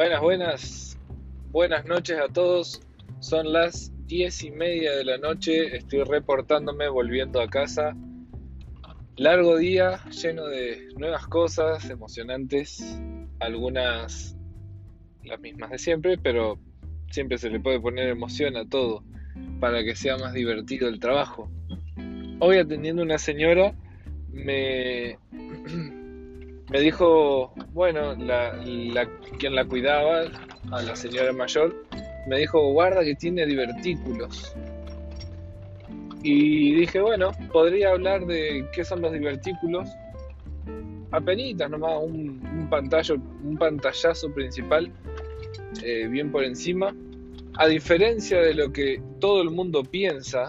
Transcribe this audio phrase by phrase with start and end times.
[0.00, 0.98] Buenas, buenas,
[1.52, 2.80] buenas noches a todos.
[3.18, 5.76] Son las diez y media de la noche.
[5.76, 7.94] Estoy reportándome, volviendo a casa.
[9.16, 12.98] Largo día, lleno de nuevas cosas, emocionantes.
[13.40, 14.38] Algunas
[15.22, 16.58] las mismas de siempre, pero
[17.10, 19.04] siempre se le puede poner emoción a todo
[19.60, 21.50] para que sea más divertido el trabajo.
[22.38, 23.74] Hoy atendiendo una señora
[24.32, 25.18] me,
[26.70, 28.58] me dijo, bueno, la,
[29.38, 30.22] quien la cuidaba,
[30.70, 31.84] a la señora mayor,
[32.28, 34.54] me dijo, guarda que tiene divertículos.
[36.22, 39.88] Y dije, bueno, podría hablar de qué son los divertículos.
[41.12, 42.68] Apenitas nomás, un, un,
[43.44, 44.92] un pantallazo principal,
[45.82, 46.94] eh, bien por encima.
[47.54, 50.48] A diferencia de lo que todo el mundo piensa,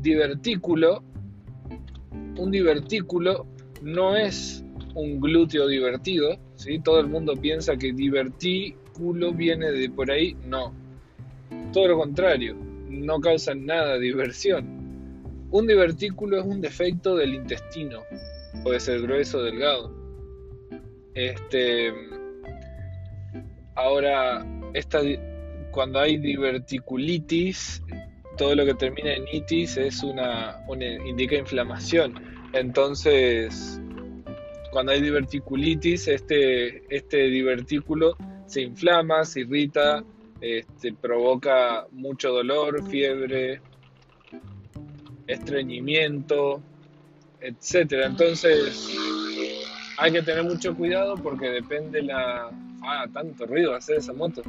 [0.00, 1.02] divertículo
[2.38, 3.46] un divertículo
[3.82, 4.64] no es
[4.96, 6.78] un glúteo divertido, ¿sí?
[6.78, 10.72] Todo el mundo piensa que divertículo viene de por ahí, no.
[11.72, 12.56] Todo lo contrario,
[12.88, 14.64] no causa nada diversión.
[15.50, 18.02] Un divertículo es un defecto del intestino,
[18.64, 19.92] puede ser grueso delgado.
[21.14, 21.92] Este,
[23.74, 25.00] ahora, esta,
[25.72, 27.82] cuando hay diverticulitis,
[28.38, 30.58] todo lo que termina en itis es una,
[31.06, 32.14] indica inflamación.
[32.54, 33.80] Entonces,
[34.76, 40.04] cuando hay diverticulitis, este, este divertículo se inflama, se irrita,
[40.42, 43.62] este, provoca mucho dolor, fiebre,
[45.26, 46.60] estreñimiento,
[47.40, 48.04] etcétera.
[48.04, 48.94] Entonces,
[49.96, 52.50] hay que tener mucho cuidado porque depende la.
[52.82, 54.42] Ah, tanto ruido hacer esa moto.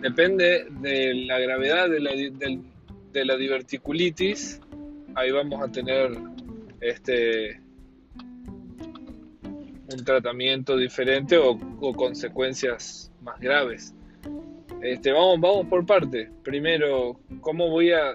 [0.00, 2.62] Depende de la gravedad de la, del,
[3.12, 4.60] de la diverticulitis,
[5.14, 6.18] ahí vamos a tener
[6.80, 7.60] este
[9.88, 11.58] un tratamiento diferente o,
[11.94, 13.94] consecuencias más graves.
[14.82, 16.30] Este, vamos, vamos por parte.
[16.42, 18.14] Primero, ¿cómo voy a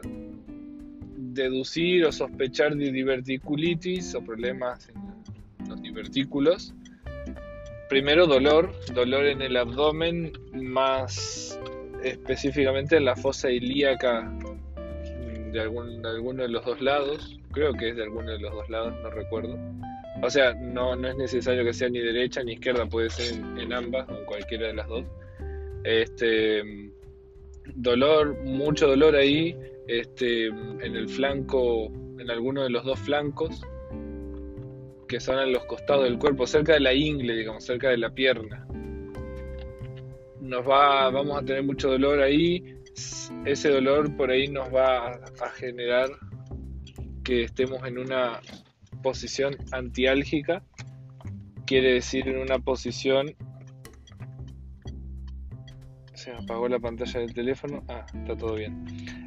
[1.17, 6.73] deducir o sospechar de diverticulitis o problemas en los divertículos?
[7.89, 11.59] Primero, dolor, dolor en el abdomen, más
[12.03, 14.31] específicamente en la fosa ilíaca
[15.51, 18.51] de, algún, de alguno de los dos lados, creo que es de alguno de los
[18.51, 19.57] dos lados, no recuerdo.
[20.23, 23.73] O sea, no, no es necesario que sea ni derecha ni izquierda, puede ser en,
[23.73, 25.05] ambas o en cualquiera de las dos.
[25.83, 26.63] Este
[27.75, 29.53] dolor, mucho dolor ahí,
[29.87, 31.87] este, en el flanco,
[32.19, 33.61] en alguno de los dos flancos,
[35.09, 38.09] que son en los costados del cuerpo, cerca de la ingle, digamos, cerca de la
[38.09, 38.65] pierna.
[40.39, 42.63] Nos va, vamos a tener mucho dolor ahí,
[43.43, 46.09] ese dolor por ahí nos va a generar
[47.25, 48.39] que estemos en una
[49.03, 50.63] posición antiálgica,
[51.67, 53.35] quiere decir en una posición...
[56.15, 57.83] Se apagó la pantalla del teléfono.
[57.89, 58.85] Ah, está todo bien.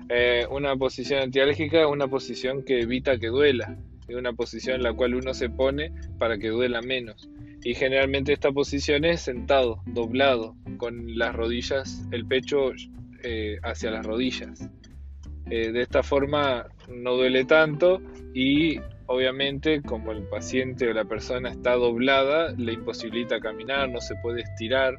[0.09, 3.77] Eh, una posición antiálgica es una posición que evita que duela.
[4.09, 7.29] Es una posición en la cual uno se pone para que duela menos.
[7.63, 12.73] Y generalmente esta posición es sentado, doblado, con las rodillas, el pecho
[13.23, 14.71] eh, hacia las rodillas.
[15.51, 18.01] Eh, de esta forma no duele tanto
[18.35, 24.15] y obviamente como el paciente o la persona está doblada le imposibilita caminar, no se
[24.17, 24.95] puede estirar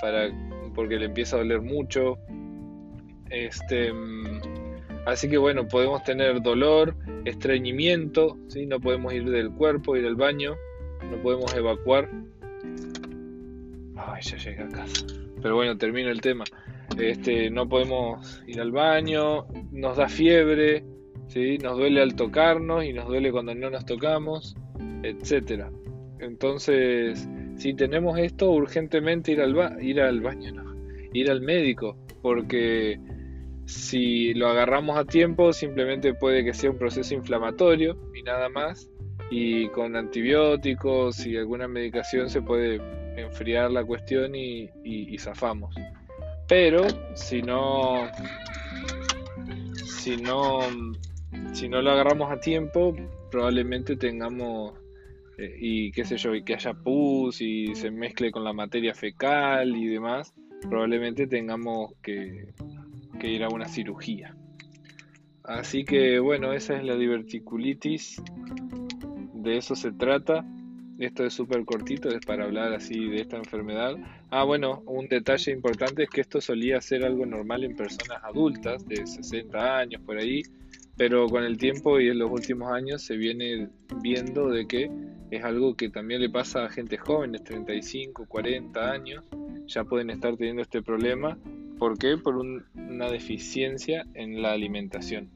[0.00, 0.30] para,
[0.74, 2.18] porque le empieza a doler mucho.
[3.30, 4.40] Este, mm,
[5.06, 8.66] así que bueno, podemos tener dolor, estreñimiento, ¿sí?
[8.66, 10.56] no podemos ir del cuerpo, ir al baño,
[11.10, 12.08] no podemos evacuar.
[13.96, 15.06] Ay, ya llegué a casa.
[15.40, 16.44] Pero bueno, termino el tema
[16.98, 20.84] este, no podemos ir al baño, nos da fiebre,
[21.32, 21.58] ¿sí?
[21.58, 24.54] nos duele al tocarnos y nos duele cuando no nos tocamos,
[25.02, 25.64] etc.
[26.20, 30.74] Entonces, si tenemos esto, urgentemente ir al, ir al baño, no,
[31.12, 33.00] ir al médico, porque
[33.64, 38.88] si lo agarramos a tiempo, simplemente puede que sea un proceso inflamatorio y nada más,
[39.30, 42.80] y con antibióticos y alguna medicación se puede
[43.16, 45.74] enfriar la cuestión y zafamos.
[46.48, 48.10] Pero si no,
[49.86, 50.60] si no,
[51.52, 52.94] si no lo agarramos a tiempo,
[53.30, 54.74] probablemente tengamos
[55.38, 58.94] eh, y qué sé yo, y que haya pus y se mezcle con la materia
[58.94, 60.34] fecal y demás,
[60.68, 62.52] probablemente tengamos que,
[63.18, 64.36] que ir a una cirugía.
[65.44, 68.22] Así que bueno, esa es la diverticulitis,
[69.42, 70.44] de eso se trata.
[70.98, 73.96] Esto es súper cortito, es para hablar así de esta enfermedad.
[74.30, 78.86] Ah, bueno, un detalle importante es que esto solía ser algo normal en personas adultas
[78.86, 80.42] de 60 años por ahí,
[80.96, 83.68] pero con el tiempo y en los últimos años se viene
[84.02, 84.90] viendo de que
[85.30, 89.24] es algo que también le pasa a gente joven, 35, 40 años,
[89.66, 91.38] ya pueden estar teniendo este problema.
[91.78, 92.18] ¿Por qué?
[92.18, 95.30] Por una deficiencia en la alimentación.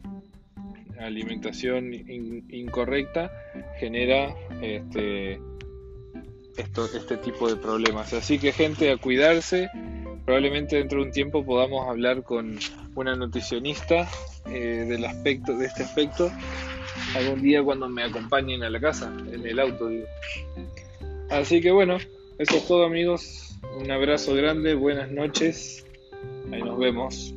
[0.99, 3.31] Alimentación incorrecta
[3.79, 5.41] genera este,
[6.57, 8.13] esto, este tipo de problemas.
[8.13, 9.71] Así que gente, a cuidarse.
[10.27, 12.59] Probablemente dentro de un tiempo podamos hablar con
[12.95, 14.09] una nutricionista
[14.47, 16.31] eh, del aspecto, de este aspecto
[17.15, 19.89] algún día cuando me acompañen a la casa, en el auto.
[21.31, 21.99] Así que bueno,
[22.39, 23.57] eso es todo amigos.
[23.79, 25.87] Un abrazo grande, buenas noches.
[26.53, 27.35] Ahí nos vemos.